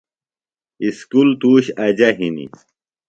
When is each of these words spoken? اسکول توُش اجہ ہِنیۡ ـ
اسکول 0.85 1.29
توُش 1.41 1.65
اجہ 1.85 2.09
ہِنیۡ 2.17 2.49
ـ 2.57 2.59